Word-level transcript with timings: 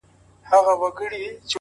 نو 0.49 0.57
زنده 0.65 0.75
گي 0.81 0.89
څه 0.91 0.91
كوي’ 0.97 1.21